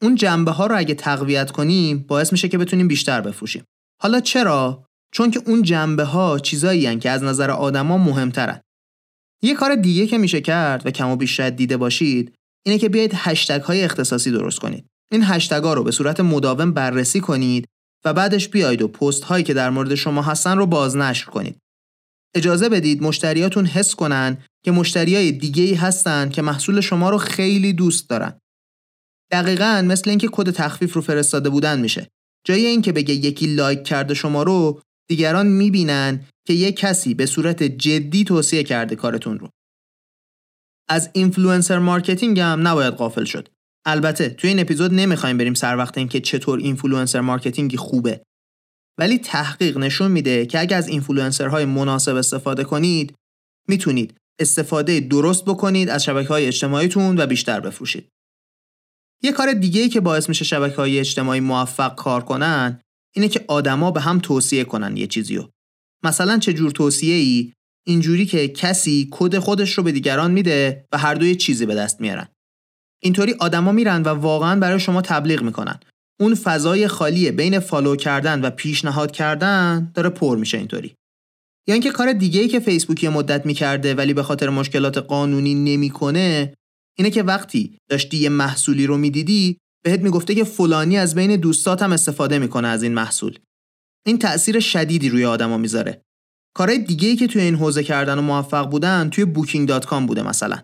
اون 0.03 0.15
جنبه 0.15 0.51
ها 0.51 0.67
رو 0.67 0.79
اگه 0.79 0.95
تقویت 0.95 1.51
کنیم 1.51 1.99
باعث 1.99 2.33
میشه 2.33 2.49
که 2.49 2.59
بتونیم 2.59 2.89
بیشتر 2.89 3.21
بفروشیم. 3.21 3.65
حالا 4.03 4.21
چرا؟ 4.21 4.90
چون 5.13 5.31
که 5.31 5.43
اون 5.47 5.63
جنبه 5.63 6.05
ها 6.05 6.39
چیزایی 6.39 6.99
که 6.99 7.11
از 7.11 7.23
نظر 7.23 7.51
آدما 7.51 7.99
مهمترن. 7.99 8.61
یه 9.43 9.55
کار 9.55 9.75
دیگه 9.75 10.07
که 10.07 10.19
میشه 10.19 10.41
کرد 10.41 10.87
و 10.87 10.91
کم 10.91 11.09
و 11.09 11.17
بیش 11.17 11.41
دیده 11.41 11.77
باشید 11.77 12.35
اینه 12.67 12.79
که 12.79 12.89
بیاید 12.89 13.13
هشتگ 13.15 13.63
های 13.63 13.85
اختصاصی 13.85 14.31
درست 14.31 14.59
کنید. 14.59 14.85
این 15.13 15.23
هشتگ 15.25 15.63
ها 15.63 15.75
رو 15.75 15.85
به 15.85 15.91
صورت 15.91 16.21
مداوم 16.21 16.73
بررسی 16.73 17.21
کنید 17.21 17.69
و 18.05 18.13
بعدش 18.13 18.49
بیاید 18.49 18.83
و 18.83 18.89
پست 18.89 19.25
هایی 19.25 19.45
که 19.45 19.55
در 19.55 19.71
مورد 19.71 19.95
شما 19.95 20.23
هستن 20.23 20.57
رو 20.57 20.67
بازنشر 20.67 21.27
کنید. 21.27 21.59
اجازه 22.35 22.69
بدید 22.69 23.03
مشتریاتون 23.03 23.67
حس 23.67 23.95
کنن 23.95 24.39
که 24.65 24.71
مشتریای 24.71 25.33
دیگه 25.33 25.63
ای 25.63 25.75
هستن 25.75 26.29
که 26.29 26.43
محصول 26.43 26.81
شما 26.81 27.11
رو 27.11 27.19
خیلی 27.19 27.73
دوست 27.73 28.09
دارن. 28.09 28.39
دقیقا 29.31 29.85
مثل 29.87 30.11
اینکه 30.11 30.29
کد 30.33 30.51
تخفیف 30.51 30.93
رو 30.93 31.01
فرستاده 31.01 31.51
بودن 31.51 31.81
میشه. 31.81 32.09
جای 32.47 32.67
اینکه 32.67 32.93
بگه 32.93 33.15
یکی 33.15 33.47
like 33.47 33.85
کرده 33.85 34.15
شما 34.15 34.43
رو 34.43 34.83
دیگران 35.11 35.47
می‌بینن 35.47 36.25
که 36.47 36.53
یک 36.53 36.77
کسی 36.77 37.15
به 37.15 37.27
صورت 37.27 37.63
جدی 37.63 38.25
توصیه 38.25 38.65
کرده 38.65 38.97
کارتون 38.97 39.39
رو. 39.39 39.49
از 40.89 41.11
influencer 41.13 41.79
marketing 41.79 42.41
هم 42.41 42.69
نباید 42.69 42.95
غافل 42.95 43.25
شد. 43.25 43.49
البته 43.87 44.29
توی 44.29 44.51
این 44.51 44.61
اپیزود 44.61 44.95
نمی‌خوایم 44.95 45.39
بریم 45.39 45.55
سر 45.55 45.77
وقت 45.77 45.99
اینکه 45.99 46.21
چطور 46.21 46.59
influencer 46.59 47.21
marketing 47.21 47.71
ی 47.71 47.77
خوبه. 47.77 48.23
ولی 48.99 49.19
تحقیق 49.19 49.79
نشون 49.79 50.11
میده 50.11 50.47
که 50.47 50.61
اگر 50.61 50.79
از 50.79 50.89
اینفلوئنسرهای 50.89 51.65
مناسب 51.65 52.15
استفاده 52.17 52.65
کنید 52.65 53.15
می‌تونید 53.69 54.15
استفاده 54.41 55.01
درست 55.01 55.45
بکنید 55.45 55.89
از 55.89 56.05
شبکه 56.05 56.29
های 56.29 56.47
اجتماعیتون 56.47 57.19
و 57.19 57.27
بیشتر 57.27 57.61
بفروشید. 57.61 58.09
یه 59.23 59.33
کار 59.33 59.53
دیگه 59.53 59.81
ای 59.81 59.89
که 59.89 60.01
باعث 60.01 60.29
میشه 60.29 60.45
شبکه 60.45 60.77
های 60.77 60.99
اجتماعی 60.99 61.41
موفق 61.41 61.95
کار 61.95 62.25
کنن 62.25 62.81
اینه 63.15 63.29
که 63.29 63.45
آدما 63.49 63.91
به 63.91 64.01
هم 64.01 64.19
توصیه 64.19 64.65
کنن 64.65 64.97
یه 64.97 65.07
چیزیو. 65.07 65.49
مثلا 66.05 66.39
چه 66.39 66.53
جور 66.53 66.71
توصیه 66.71 67.15
ای 67.15 67.53
اینجوری 67.87 68.27
که 68.27 68.49
کسی 68.49 69.09
کد 69.11 69.39
خودش 69.39 69.73
رو 69.73 69.83
به 69.83 69.93
دیگران 69.93 70.31
میده 70.31 70.87
و 70.93 70.99
هر 70.99 71.15
دوی 71.15 71.37
چیزی 71.37 71.67
به 71.67 71.75
دست 71.75 72.01
میارن. 72.01 72.29
اینطوری 73.03 73.33
آدما 73.33 73.73
میرن 73.73 74.03
و 74.03 74.09
واقعا 74.09 74.61
برای 74.61 74.81
شما 74.81 75.03
تبلیغ 75.03 75.43
می‌کنن. 75.43 75.81
اون 76.21 76.35
فضای 76.35 76.89
خالی 76.89 77.31
بین 77.31 77.59
فالو 77.59 77.97
کردن 77.97 78.41
و 78.41 78.51
پیشنهاد 78.51 79.11
کردن 79.11 79.93
داره 79.95 80.09
پر 80.09 80.37
میشه 80.37 80.59
اینطوری. 80.59 80.95
یا 81.69 81.75
اینکه 81.75 81.91
کار 81.91 82.13
دیگه 82.13 82.41
ای 82.41 82.49
که 82.49 82.61
فیسبوک 82.61 83.03
یه 83.03 83.11
مدت 83.11 83.47
می‌کرده 83.47 83.95
ولی 83.95 84.15
به 84.15 84.23
خاطر 84.23 84.49
مشکلات 84.49 84.99
قانونی 84.99 85.55
نمی‌کنه 85.55 86.55
اینه 86.99 87.11
که 87.11 87.23
وقتی 87.23 87.79
داشتی 87.91 88.17
یه 88.17 88.29
محصولی 88.29 88.87
رو 88.87 88.97
می‌دیدی 88.97 89.59
بهت 89.85 90.01
می‌گفته 90.01 90.35
که 90.35 90.45
فلانی 90.45 90.97
از 90.97 91.15
بین 91.15 91.37
دوستات 91.37 91.83
هم 91.83 91.93
استفاده 91.93 92.39
می‌کنه 92.39 92.69
از 92.69 92.83
این 92.83 92.95
محصول. 92.95 93.39
این 94.07 94.19
تأثیر 94.19 94.61
شدیدی 94.61 95.09
روی 95.09 95.25
آدما 95.25 95.59
می‌ذاره. 95.59 96.03
کارهای 96.57 96.79
دیگه 96.79 97.09
ای 97.09 97.17
که 97.17 97.27
توی 97.27 97.43
این 97.43 97.55
حوزه 97.55 97.85
کردن 97.85 98.19
و 98.19 98.23
موفق 98.23 98.71
بودن 98.71 99.11
توی 99.11 99.25
booking.com 99.35 100.07
بوده 100.07 100.23
مثلا. 100.23 100.59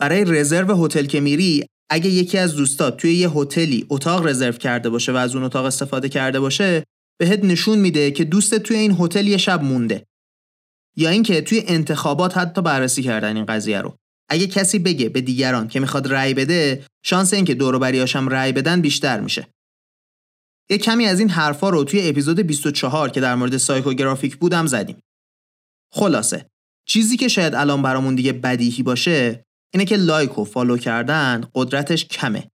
برای 0.00 0.24
رزرو 0.24 0.84
هتل 0.84 1.04
که 1.04 1.20
میری 1.20 1.66
اگه 1.90 2.10
یکی 2.10 2.38
از 2.38 2.56
دوستات 2.56 2.96
توی 2.96 3.14
یه 3.14 3.30
هتلی 3.30 3.86
اتاق 3.90 4.26
رزرو 4.26 4.52
کرده 4.52 4.90
باشه 4.90 5.12
و 5.12 5.16
از 5.16 5.34
اون 5.34 5.44
اتاق 5.44 5.64
استفاده 5.64 6.08
کرده 6.08 6.40
باشه 6.40 6.84
بهت 7.20 7.44
نشون 7.44 7.78
میده 7.78 8.10
که 8.10 8.24
دوستت 8.24 8.58
توی 8.58 8.76
این 8.76 8.96
هتل 8.98 9.26
یه 9.26 9.36
شب 9.36 9.62
مونده. 9.62 10.06
یا 10.96 11.10
اینکه 11.10 11.40
توی 11.40 11.64
انتخابات 11.66 12.38
حتی 12.38 12.62
بررسی 12.62 13.02
کردن 13.02 13.36
این 13.36 13.44
قضیه 13.44 13.80
رو. 13.80 13.96
اگه 14.32 14.46
کسی 14.46 14.78
بگه 14.78 15.08
به 15.08 15.20
دیگران 15.20 15.68
که 15.68 15.80
می‌خواد 15.80 16.12
رأی 16.12 16.34
بده 16.34 16.86
شانس 17.04 17.34
اینکه 17.34 17.54
دور 17.54 17.74
و 17.74 17.78
بریاشم 17.78 18.28
رأی 18.28 18.52
بدن 18.52 18.80
بیشتر 18.80 19.20
میشه. 19.20 19.48
یه 20.70 20.78
کمی 20.78 21.06
از 21.06 21.18
این 21.18 21.28
حرفا 21.28 21.70
رو 21.70 21.84
توی 21.84 22.08
اپیزود 22.08 22.40
24 22.40 23.08
که 23.08 23.20
در 23.20 23.34
مورد 23.34 23.56
psychographic 23.56 24.36
بود 24.36 24.66
زدیم. 24.66 24.96
خلاصه 25.94 26.46
چیزی 26.88 27.16
که 27.16 27.28
شاید 27.28 27.54
الان 27.54 27.82
برامون 27.82 28.14
دیگه 28.14 28.32
بدیهی 28.32 28.82
باشه 28.82 29.44
اینه 29.74 29.84
که 29.84 29.96
like 29.96 30.38
و 30.38 30.44
follow 30.44 30.78
کردن 30.78 31.48
قدرتش 31.54 32.04
کمه. 32.04 32.48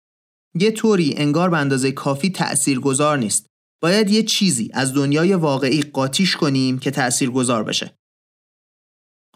یه 0.55 0.71
طوری 0.71 1.15
انگار 1.17 1.51
به 1.51 1.59
اندازه 1.59 1.93
کافی 1.93 2.31
تأثیرگذار 2.31 3.19
نیست. 3.19 3.47
باید 3.83 4.11
یه 4.11 4.23
چیزی 4.23 4.71
از 4.75 4.95
دنیای 4.95 5.35
واقعی 5.35 5.83
قاطیش 5.83 6.37
کنیم 6.37 6.79
که 6.79 6.91
تأثیرگذار 6.91 7.65
بشه. 7.65 7.95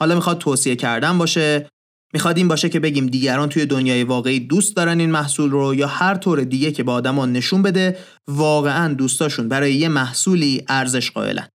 حالا 0.00 0.14
می‌خواد 0.14 0.38
توصیه 0.38 0.76
کردن 0.76 1.18
باشه 1.18 1.68
می‌خواد 2.14 2.36
این 2.36 2.48
باشه 2.48 2.68
که 2.68 2.80
بگیم 2.80 3.06
دیگران 3.06 3.48
توی 3.48 3.66
دنیای 3.66 4.04
واقعی 4.04 4.40
دوست 4.40 4.76
دارن 4.76 5.00
این 5.00 5.10
محصول 5.10 5.50
رو 5.50 5.74
یا 5.74 5.86
هر 5.86 6.14
طور 6.14 6.40
دیگه 6.40 6.72
که 6.72 6.82
به 6.82 6.92
آدما 6.92 7.26
نشون 7.26 7.62
بده 7.62 7.98
واقعا 8.28 8.94
دوستاشون 8.94 9.48
برای 9.48 9.74
یه 9.74 9.88
محصولی 9.88 10.64
ارزش 10.68 11.10
قائلن. 11.10 11.48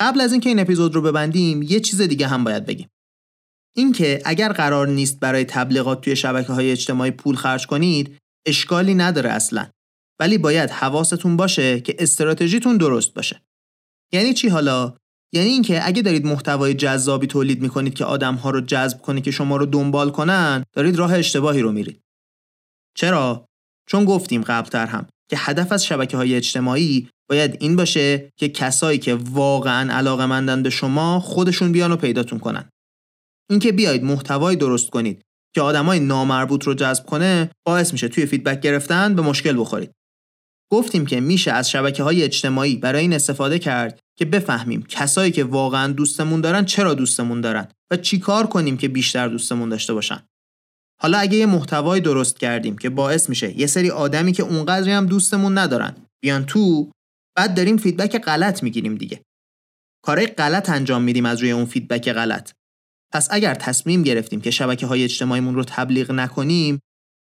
قبل 0.00 0.20
از 0.20 0.32
اینکه 0.32 0.48
این 0.48 0.58
اپیزود 0.58 0.94
رو 0.94 1.02
ببندیم 1.02 1.62
یه 1.62 1.80
چیز 1.80 2.00
دیگه 2.00 2.26
هم 2.28 2.44
باید 2.44 2.66
بگیم. 2.66 2.88
اینکه 3.76 4.22
اگر 4.24 4.52
قرار 4.52 4.88
نیست 4.88 5.20
برای 5.20 5.44
تبلیغات 5.44 6.00
توی 6.00 6.16
شبکه 6.16 6.52
های 6.52 6.70
اجتماعی 6.70 7.10
پول 7.10 7.36
خرج 7.36 7.66
کنید 7.66 8.16
اشکالی 8.46 8.94
نداره 8.94 9.30
اصلا. 9.30 9.70
ولی 10.20 10.38
باید 10.38 10.70
حواستون 10.70 11.36
باشه 11.36 11.80
که 11.80 11.96
استراتژیتون 11.98 12.76
درست 12.76 13.14
باشه. 13.14 13.42
یعنی 14.12 14.34
چی 14.34 14.48
حالا؟ 14.48 14.96
یعنی 15.32 15.48
اینکه 15.48 15.86
اگه 15.86 16.02
دارید 16.02 16.26
محتوای 16.26 16.74
جذابی 16.74 17.26
تولید 17.26 17.62
می‌کنید 17.62 17.94
که 17.94 18.04
آدمها 18.04 18.50
رو 18.50 18.60
جذب 18.60 19.02
کنه 19.02 19.20
که 19.20 19.30
شما 19.30 19.56
رو 19.56 19.66
دنبال 19.66 20.10
کنن 20.10 20.64
دارید 20.72 20.96
راه 20.96 21.14
اشتباهی 21.14 21.60
رو 21.60 21.72
میرید 21.72 22.00
چرا 22.96 23.48
چون 23.88 24.04
گفتیم 24.04 24.42
قبلتر 24.42 24.86
هم 24.86 25.06
که 25.30 25.36
هدف 25.38 25.72
از 25.72 25.86
شبکه 25.86 26.16
های 26.16 26.34
اجتماعی 26.34 27.08
باید 27.30 27.56
این 27.60 27.76
باشه 27.76 28.32
که 28.36 28.48
کسایی 28.48 28.98
که 28.98 29.14
واقعا 29.14 29.94
علاقه 29.94 30.26
مندن 30.26 30.62
به 30.62 30.70
شما 30.70 31.20
خودشون 31.20 31.72
بیان 31.72 31.92
و 31.92 31.96
پیداتون 31.96 32.38
کنن. 32.38 32.70
اینکه 33.50 33.72
بیاید 33.72 34.04
محتوای 34.04 34.56
درست 34.56 34.90
کنید 34.90 35.22
که 35.54 35.60
آدمای 35.60 36.00
نامربوط 36.00 36.64
رو 36.64 36.74
جذب 36.74 37.06
کنه 37.06 37.50
باعث 37.66 37.92
میشه 37.92 38.08
توی 38.08 38.26
feedback 38.26 38.60
گرفتن 38.60 39.14
به 39.14 39.22
مشکل 39.22 39.60
بخورید. 39.60 39.92
گفتیم 40.72 41.06
که 41.06 41.20
میشه 41.20 41.52
از 41.52 41.70
شبکه 41.70 42.02
های 42.02 42.22
اجتماعی 42.22 42.76
برای 42.76 43.00
این 43.00 43.12
استفاده 43.12 43.58
کرد 43.58 44.00
که 44.18 44.24
بفهمیم 44.24 44.82
کسایی 44.82 45.32
که 45.32 45.44
واقعا 45.44 45.92
دوستمون 45.92 46.40
دارن 46.40 46.64
چرا 46.64 46.94
دوستمون 46.94 47.40
دارن 47.40 47.68
و 47.90 47.96
چیکار 47.96 48.46
کنیم 48.46 48.76
که 48.76 48.88
بیشتر 48.88 49.28
دوستمون 49.28 49.68
داشته 49.68 49.94
باشن. 49.94 50.22
حالا 51.00 51.18
اگه 51.18 51.38
یه 51.38 51.46
محتوای 51.46 52.00
درست 52.00 52.38
کردیم 52.38 52.78
که 52.78 52.90
باعث 52.90 53.28
میشه 53.28 53.58
یه 53.58 53.66
سری 53.66 53.90
آدمی 53.90 54.32
که 54.32 54.42
اونقدری 54.42 54.90
هم 54.90 55.06
دوستمون 55.06 55.58
ندارن 55.58 55.96
بیان 56.22 56.46
تو 56.46 56.90
بعد 57.36 57.54
داریم 57.54 57.76
feedback 57.76 58.18
غلط 58.18 58.62
می‌گیریم 58.62 58.94
دیگه 58.94 59.20
کارهای 60.04 60.26
غلط 60.26 60.70
انجام 60.70 61.02
میدیم 61.02 61.26
از 61.26 61.40
روی 61.40 61.50
اون 61.50 61.64
فیدبک 61.64 62.12
غلط 62.12 62.52
پس 63.12 63.28
اگر 63.30 63.54
تصمیم 63.54 64.02
گرفتیم 64.02 64.40
که 64.40 64.50
شبکه 64.50 64.86
های 64.86 65.04
اجتماعیمون 65.04 65.54
رو 65.54 65.64
تبلیغ 65.64 66.10
نکنیم 66.10 66.78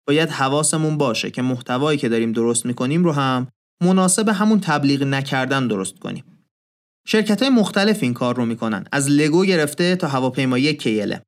باید 0.08 0.30
حواسمون 0.30 0.98
باشه 0.98 1.32
که 1.32 1.42
محتوایی 1.42 1.98
که 1.98 2.10
داریم 2.10 2.32
درست 2.32 2.66
می‌کنیم 2.66 3.04
رو 3.04 3.12
هم 3.12 3.48
مناسب 3.84 4.30
همون 4.30 4.60
تبلیغ 4.60 5.04
نکردن 5.04 5.68
درست 5.68 6.00
کنیم. 6.00 6.33
شرکت 7.08 7.42
های 7.42 7.50
مختلف 7.50 8.04
این 8.04 8.14
کار 8.14 8.36
رو 8.36 8.46
می‌کنن 8.46 8.86
از 8.92 9.10
لگو 9.10 9.46
گرفته 9.46 9.96
تا 9.96 10.08
هواپیمایی 10.08 10.74
کیله. 10.74 11.22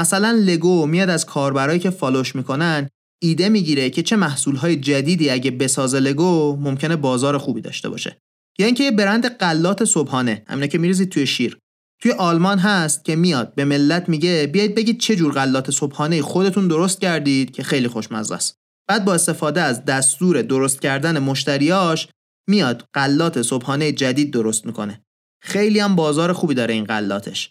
مثلا 0.00 0.30
لگو 0.30 0.86
میاد 0.86 1.10
از 1.10 1.26
کاربرایی 1.26 1.78
که 1.78 1.90
فالوش 1.90 2.36
می‌کنن 2.36 2.88
ایده 3.22 3.48
می‌گیره 3.48 3.90
که 3.90 4.02
چه 4.02 4.16
محصول 4.16 4.56
های 4.56 4.76
جدیدی 4.76 5.30
اگه 5.30 5.50
بسازه 5.50 6.00
لگو 6.00 6.56
ممکنه 6.56 6.96
بازار 6.96 7.38
خوبی 7.38 7.60
داشته 7.60 7.88
باشه. 7.88 8.18
یا 8.58 8.66
اینکه 8.66 8.84
یه 8.84 8.90
برند 8.90 9.26
قلات 9.26 9.84
صبحانه 9.84 10.42
همینه 10.46 10.68
که 10.68 10.78
میریزید 10.78 11.08
توی 11.08 11.26
شیر 11.26 11.58
توی 12.02 12.12
آلمان 12.12 12.58
هست 12.58 13.04
که 13.04 13.16
میاد 13.16 13.54
به 13.54 13.64
ملت 13.64 14.08
میگه 14.08 14.50
بیاید 14.52 14.74
بگید 14.74 15.00
چه 15.00 15.16
جور 15.16 15.32
غلات 15.32 15.70
صبحانه 15.70 16.22
خودتون 16.22 16.68
درست 16.68 17.00
کردید 17.00 17.50
که 17.50 17.62
خیلی 17.62 17.88
خوشمزه 17.88 18.34
است 18.34 18.56
بعد 18.88 19.04
با 19.04 19.14
استفاده 19.14 19.60
از 19.60 19.84
دستور 19.84 20.42
درست 20.42 20.80
کردن 20.80 21.18
مشتریاش 21.18 22.08
میاد 22.48 22.84
غلات 22.94 23.42
صبحانه 23.42 23.92
جدید 23.92 24.32
درست 24.32 24.66
می‌کنه 24.66 25.03
خیلی 25.44 25.80
هم 25.80 25.96
بازار 25.96 26.32
خوبی 26.32 26.54
داره 26.54 26.74
این 26.74 26.84
غلاتش 26.84 27.50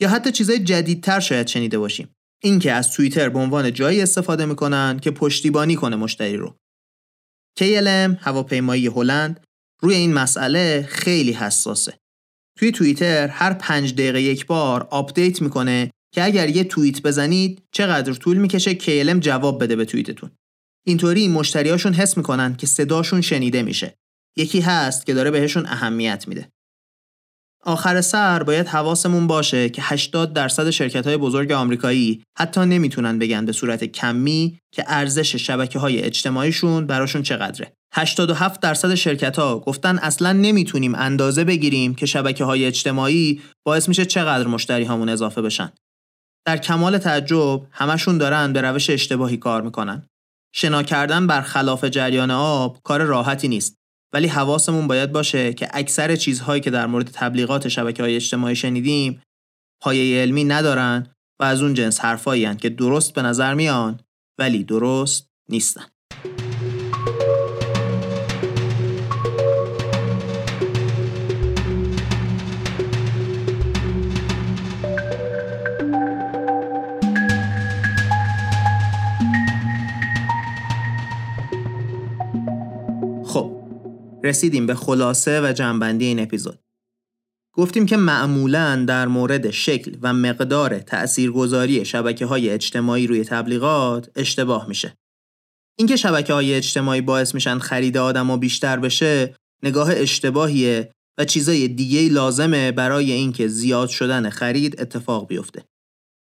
یا 0.00 0.08
حتی 0.08 0.32
چیزای 0.32 0.58
جدیدتر 0.58 1.20
شاید 1.20 1.46
شنیده 1.46 1.78
باشیم 1.78 2.08
اینکه 2.42 2.72
از 2.72 2.92
توییتر 2.92 3.28
به 3.28 3.38
عنوان 3.38 3.72
جایی 3.72 4.02
استفاده 4.02 4.46
می‌کنن 4.46 4.98
که 5.02 5.10
پشتیبانی 5.10 5.74
کنه 5.74 5.96
مشتری 5.96 6.36
رو 6.36 6.56
KLM 7.60 8.18
هواپیمایی 8.20 8.86
هلند 8.86 9.40
روی 9.82 9.94
این 9.94 10.14
مسئله 10.14 10.86
خیلی 10.88 11.32
حساسه 11.32 11.98
توی 12.58 12.72
توییتر 12.72 13.28
هر 13.28 13.52
پنج 13.52 13.94
دقیقه 13.94 14.22
یک 14.22 14.46
بار 14.46 14.88
update 14.90 15.42
می‌کنه 15.42 15.90
که 16.14 16.24
اگر 16.24 16.48
یه 16.48 16.64
توییت 16.64 17.02
بزنید 17.02 17.62
چقدر 17.72 18.12
طول 18.12 18.36
می‌کشه 18.36 18.74
KLM 18.74 19.18
جواب 19.18 19.62
بده 19.62 19.76
به 19.76 19.84
توییتتون. 19.84 20.30
اینطوری 20.86 21.28
مشتریاشون 21.28 21.94
حس 21.94 22.16
می‌کنن 22.16 22.56
که 22.56 22.66
صداشون 22.66 23.20
شنیده 23.20 23.62
میشه. 23.62 23.94
یکی 24.36 24.60
هست 24.60 25.06
که 25.06 25.14
داره 25.14 25.30
بهشون 25.30 25.66
اهمیت 25.66 26.28
میده. 26.28 26.48
آخر 27.66 28.00
سر 28.00 28.42
باید 28.42 28.68
حواسمون 28.68 29.26
باشه 29.26 29.68
که 29.68 29.82
80 29.82 30.32
درصد 30.32 30.70
شرکت 30.70 31.06
های 31.06 31.16
بزرگ 31.16 31.52
آمریکایی 31.52 32.22
حتی 32.38 32.60
نمی‌تونن 32.60 33.18
بگن 33.18 33.44
به 33.46 33.52
صورت 33.52 33.84
کمی 33.84 34.58
که 34.74 34.84
ارزش 34.86 35.36
شبکه 35.36 35.78
های 35.78 36.02
اجتماعیشون 36.02 36.86
براشون 36.86 37.22
چقدره. 37.22 37.72
87 37.94 38.60
درصد 38.60 38.94
شرکت 38.94 39.38
ها 39.38 39.58
گفتن 39.58 39.98
اصلا 39.98 40.32
نمی‌تونیم 40.32 40.94
اندازه 40.94 41.44
بگیریم 41.44 41.94
که 41.94 42.06
شبکه 42.06 42.44
های 42.44 42.64
اجتماعی 42.64 43.42
باعث 43.66 43.88
میشه 43.88 44.04
چقدر 44.04 44.46
مشتری‌هامون 44.46 45.08
اضافه 45.08 45.42
بشن. 45.42 45.72
در 46.46 46.56
کمال 46.56 46.98
تعجب 46.98 47.66
همشون 47.70 48.18
دارن 48.18 48.52
به 48.52 48.60
روش 48.60 48.90
اشتباهی 48.90 49.36
کار 49.36 49.62
می‌کنن. 49.62 50.06
شنا 50.54 50.82
کردن 50.82 51.26
بر 51.26 51.40
خلاف 51.40 51.84
جریان 51.84 52.30
آب 52.30 52.78
کار 52.84 53.02
راحتی 53.02 53.48
نیست. 53.48 53.81
ولی 54.12 54.28
حواسمون 54.28 54.86
باید 54.86 55.12
باشه 55.12 55.52
که 55.52 55.68
اکثر 55.72 56.16
چیزهایی 56.16 56.60
که 56.60 56.70
در 56.70 56.86
مورد 56.86 57.10
تبلیغات 57.12 57.68
شبکه 57.68 58.02
های 58.02 58.16
اجتماعی 58.16 58.56
شنیدیم 58.56 59.22
پایه 59.82 60.22
علمی 60.22 60.44
ندارن 60.44 61.06
و 61.40 61.44
از 61.44 61.62
اون 61.62 61.74
جنس 61.74 62.00
حرفایی 62.00 62.56
که 62.56 62.68
درست 62.68 63.14
به 63.14 63.22
نظر 63.22 63.54
میان 63.54 64.00
ولی 64.38 64.64
درست 64.64 65.30
نیستن. 65.48 65.84
رسیدیم 84.24 84.66
به 84.66 84.74
خلاصه 84.74 85.40
و 85.40 85.52
جنبندی 85.52 86.04
این 86.04 86.20
اپیزود. 86.20 86.58
گفتیم 87.54 87.86
که 87.86 87.96
معمولا 87.96 88.84
در 88.88 89.08
مورد 89.08 89.50
شکل 89.50 89.96
و 90.02 90.12
مقدار 90.12 90.78
تأثیرگذاری 90.78 91.84
شبکه 91.84 92.26
های 92.26 92.50
اجتماعی 92.50 93.06
روی 93.06 93.24
تبلیغات 93.24 94.10
اشتباه 94.16 94.68
میشه. 94.68 94.96
اینکه 95.78 95.96
شبکه 95.96 96.32
های 96.32 96.54
اجتماعی 96.54 97.00
باعث 97.00 97.34
میشن 97.34 97.58
خرید 97.58 97.96
آدم 97.96 98.36
بیشتر 98.36 98.76
بشه 98.76 99.36
نگاه 99.62 99.90
اشتباهیه 99.92 100.92
و 101.18 101.24
چیزای 101.24 101.68
دیگه 101.68 102.08
لازمه 102.08 102.72
برای 102.72 103.12
اینکه 103.12 103.48
زیاد 103.48 103.88
شدن 103.88 104.30
خرید 104.30 104.80
اتفاق 104.80 105.26
بیفته. 105.28 105.64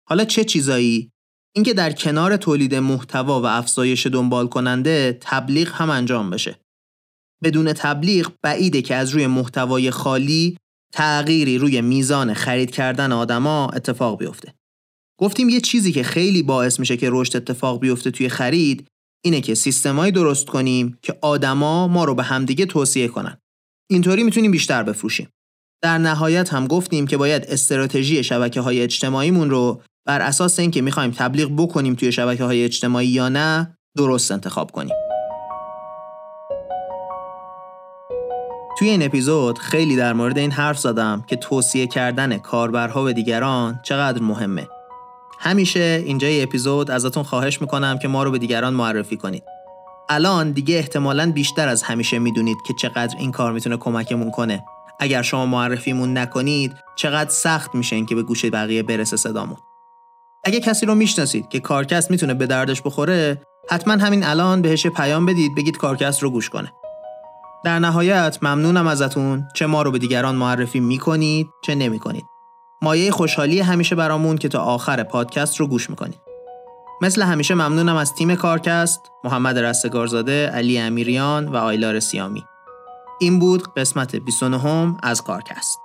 حالا 0.09 0.25
چه 0.25 0.43
چیزایی؟ 0.43 1.11
اینکه 1.55 1.73
در 1.73 1.91
کنار 1.91 2.37
تولید 2.37 2.75
محتوا 2.75 3.41
و 3.41 3.45
افزایش 3.45 4.07
دنبال 4.07 4.47
کننده 4.47 5.17
تبلیغ 5.21 5.71
هم 5.73 5.89
انجام 5.89 6.29
بشه. 6.29 6.59
بدون 7.43 7.73
تبلیغ 7.73 8.31
بعیده 8.43 8.81
که 8.81 8.95
از 8.95 9.09
روی 9.09 9.27
محتوای 9.27 9.91
خالی 9.91 10.57
تغییری 10.93 11.57
روی 11.57 11.81
میزان 11.81 12.33
خرید 12.33 12.71
کردن 12.71 13.11
آدما 13.11 13.69
اتفاق 13.69 14.19
بیفته. 14.19 14.53
گفتیم 15.19 15.49
یه 15.49 15.61
چیزی 15.61 15.91
که 15.91 16.03
خیلی 16.03 16.43
باعث 16.43 16.79
میشه 16.79 16.97
که 16.97 17.09
رشد 17.11 17.37
اتفاق 17.37 17.79
بیفته 17.79 18.11
توی 18.11 18.29
خرید 18.29 18.87
اینه 19.25 19.41
که 19.41 19.55
سیستمایی 19.55 20.11
درست 20.11 20.45
کنیم 20.45 20.97
که 21.01 21.17
آدما 21.21 21.87
ما 21.87 22.05
رو 22.05 22.15
به 22.15 22.23
همدیگه 22.23 22.65
توصیه 22.65 23.07
کنن. 23.07 23.37
اینطوری 23.91 24.23
می‌تونیم 24.23 24.51
بیشتر 24.51 24.83
بفروشیم. 24.83 25.29
در 25.83 25.97
نهایت 25.97 26.53
هم 26.53 26.67
گفتیم 26.67 27.07
که 27.07 27.17
باید 27.17 27.45
استراتژی 27.45 28.23
شبکه 28.23 28.61
های 28.61 28.81
اجتماعیمون 28.81 29.49
رو 29.49 29.81
بر 30.07 30.21
اساس 30.21 30.59
اینکه 30.59 30.81
می‌خوایم 30.81 31.11
تبلیغ 31.11 31.51
بکنیم 31.57 31.95
توی 31.95 32.11
شبکه 32.11 32.43
های 32.43 32.63
اجتماعی 32.63 33.07
یا 33.07 33.29
نه 33.29 33.77
درست 33.97 34.31
انتخاب 34.31 34.71
کنیم. 34.71 34.95
توی 38.77 38.89
این 38.89 39.03
اپیزود 39.03 39.59
خیلی 39.59 39.95
در 39.95 40.13
مورد 40.13 40.37
این 40.37 40.51
حرف 40.51 40.79
زدم 40.79 41.23
که 41.27 41.35
توصیه 41.35 41.87
کردن 41.87 42.37
کاربرها 42.37 43.03
به 43.03 43.13
دیگران 43.13 43.79
چقدر 43.83 44.21
مهمه. 44.21 44.67
همیشه 45.39 46.03
اینجای 46.05 46.43
اپیزود 46.43 46.91
ازتون 46.91 47.23
خواهش 47.23 47.61
می‌کنم 47.61 47.97
که 47.97 48.07
ما 48.07 48.23
رو 48.23 48.31
به 48.31 48.37
دیگران 48.37 48.73
معرفی 48.73 49.17
کنید. 49.17 49.43
الان 50.09 50.51
دیگه 50.51 50.75
احتمالا 50.75 51.31
بیشتر 51.31 51.67
از 51.67 51.83
همیشه 51.83 52.19
می‌دونید 52.19 52.57
که 52.67 52.73
چقدر 52.73 53.15
این 53.19 53.31
کار 53.31 53.51
می‌تونه 53.51 53.77
کمکمون 53.77 54.31
کنه. 54.31 54.65
اگر 54.99 55.21
شما 55.21 55.45
معرفیمون 55.45 56.17
نکنید 56.17 56.73
چقدر 56.95 57.29
سخت 57.29 57.75
میشه 57.75 57.95
اینکه 57.95 58.15
به 58.15 58.23
گوش 58.23 58.45
بقیه 58.45 58.83
برسه 58.83 59.17
صدامون. 59.17 59.57
اگه 60.43 60.59
کسی 60.59 60.85
رو 60.85 60.95
می‌شناسید 60.95 61.49
که 61.49 61.59
کارکست 61.59 62.11
می‌تونه 62.11 62.33
به 62.33 62.47
دردش 62.47 62.81
بخوره 62.81 63.41
حتما 63.69 63.93
همین 63.93 64.23
الان 64.23 64.61
بهش 64.61 64.87
پیام 64.87 65.25
بدید 65.25 65.55
بگید 65.55 65.77
کارکست 65.77 66.23
رو 66.23 66.29
گوش 66.29 66.49
کنه. 66.49 66.71
در 67.65 67.79
نهایت 67.79 68.37
ممنونم 68.41 68.87
ازتون 68.87 69.47
چه 69.55 69.65
ما 69.65 69.81
رو 69.81 69.91
به 69.91 69.99
دیگران 69.99 70.35
معرفی 70.35 70.79
می‌کنید 70.79 71.47
چه 71.63 71.75
نمی‌کنید. 71.75 72.25
مایه 72.81 73.11
خوشحالی 73.11 73.59
همیشه 73.59 73.95
برامون 73.95 74.37
که 74.37 74.49
تا 74.49 74.59
آخر 74.59 75.03
پادکست 75.03 75.59
رو 75.59 75.67
گوش 75.67 75.89
می‌کنید. 75.89 76.19
مثل 77.01 77.21
همیشه 77.21 77.53
ممنونم 77.53 77.95
از 77.95 78.13
تیم 78.13 78.35
کارکست، 78.35 79.01
محمد 79.23 79.59
رستگارزاده، 79.59 80.47
علی 80.47 80.79
امیریان 80.79 81.47
و 81.47 81.55
آیلار 81.55 81.99
سیامی. 81.99 82.45
این 83.19 83.39
بود 83.39 83.73
قسمت 83.73 84.15
29 84.15 84.95
از 85.03 85.21
کارکست. 85.21 85.84